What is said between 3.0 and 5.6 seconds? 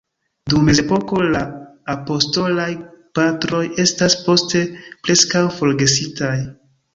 Patroj estas poste preskaŭ